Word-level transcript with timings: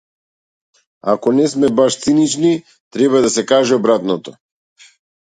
Ако 1.13 1.29
не 1.35 1.45
сме 1.53 1.69
баш 1.81 1.99
циници, 2.05 2.57
треба 2.91 3.23
да 3.27 3.35
се 3.39 3.45
каже 3.55 3.81
обратното. 3.81 4.39